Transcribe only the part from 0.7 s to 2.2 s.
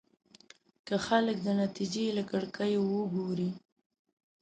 که خلک د نتيجې